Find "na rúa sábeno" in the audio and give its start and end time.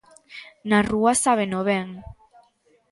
0.69-1.59